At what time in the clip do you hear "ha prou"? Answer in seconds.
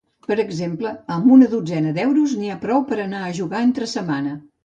2.53-2.83